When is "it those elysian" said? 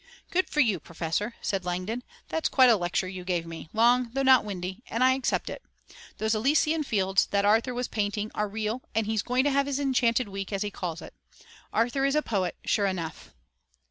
5.47-6.83